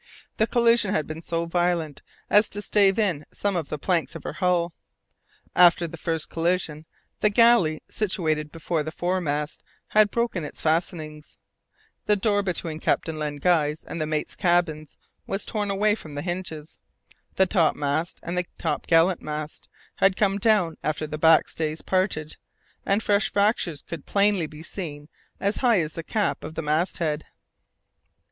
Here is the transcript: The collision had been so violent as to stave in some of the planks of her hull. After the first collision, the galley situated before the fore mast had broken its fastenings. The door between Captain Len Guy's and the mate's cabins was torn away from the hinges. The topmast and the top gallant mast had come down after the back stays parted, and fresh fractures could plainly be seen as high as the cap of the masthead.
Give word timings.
The 0.37 0.47
collision 0.47 0.95
had 0.95 1.05
been 1.05 1.21
so 1.21 1.45
violent 1.45 2.01
as 2.27 2.49
to 2.49 2.61
stave 2.63 2.97
in 2.97 3.23
some 3.31 3.55
of 3.55 3.69
the 3.69 3.77
planks 3.77 4.15
of 4.15 4.23
her 4.23 4.33
hull. 4.33 4.73
After 5.55 5.87
the 5.87 5.95
first 5.95 6.27
collision, 6.27 6.87
the 7.19 7.29
galley 7.29 7.83
situated 7.87 8.51
before 8.51 8.81
the 8.81 8.91
fore 8.91 9.21
mast 9.21 9.61
had 9.89 10.09
broken 10.09 10.43
its 10.43 10.59
fastenings. 10.59 11.37
The 12.07 12.15
door 12.15 12.41
between 12.41 12.79
Captain 12.79 13.19
Len 13.19 13.35
Guy's 13.35 13.83
and 13.83 14.01
the 14.01 14.07
mate's 14.07 14.35
cabins 14.35 14.97
was 15.27 15.45
torn 15.45 15.69
away 15.69 15.93
from 15.93 16.15
the 16.15 16.23
hinges. 16.23 16.79
The 17.35 17.45
topmast 17.45 18.19
and 18.23 18.35
the 18.35 18.47
top 18.57 18.87
gallant 18.87 19.21
mast 19.21 19.69
had 19.97 20.17
come 20.17 20.39
down 20.39 20.77
after 20.83 21.05
the 21.05 21.19
back 21.19 21.47
stays 21.47 21.83
parted, 21.83 22.37
and 22.87 23.03
fresh 23.03 23.31
fractures 23.31 23.83
could 23.83 24.07
plainly 24.07 24.47
be 24.47 24.63
seen 24.63 25.09
as 25.39 25.57
high 25.57 25.79
as 25.79 25.93
the 25.93 26.01
cap 26.01 26.43
of 26.43 26.55
the 26.55 26.63
masthead. 26.63 27.25